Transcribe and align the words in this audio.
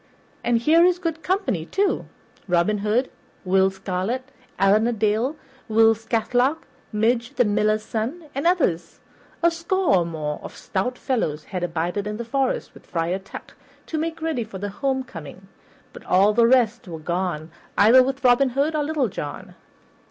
And 0.43 0.57
here 0.57 0.83
is 0.83 0.97
good 0.97 1.21
company, 1.21 1.63
too; 1.67 2.07
Robin 2.47 2.79
Hood, 2.79 3.11
Will 3.45 3.69
Scarlet, 3.69 4.29
Allan 4.57 4.87
a 4.87 4.91
Dale, 4.91 5.35
Will 5.67 5.93
Scathelock, 5.93 6.65
Midge, 6.91 7.35
the 7.35 7.45
Miller's 7.45 7.83
son, 7.83 8.27
and 8.33 8.47
others. 8.47 8.99
A 9.43 9.51
score 9.51 9.97
or 9.97 10.05
more 10.07 10.39
of 10.41 10.57
stout 10.57 10.97
fellows 10.97 11.43
had 11.43 11.61
abided 11.63 12.07
in 12.07 12.17
the 12.17 12.25
forest, 12.25 12.73
with 12.73 12.87
Friar 12.87 13.19
Tuck, 13.19 13.53
to 13.85 13.99
make 13.99 14.23
ready 14.23 14.43
for 14.43 14.57
the 14.57 14.69
homecoming, 14.69 15.47
but 15.93 16.03
all 16.05 16.33
the 16.33 16.47
rest 16.47 16.87
were 16.87 16.97
gone 16.97 17.51
either 17.77 18.01
with 18.01 18.23
Robin 18.23 18.49
Hood 18.49 18.75
or 18.75 18.83
Little 18.83 19.07
John. 19.07 19.53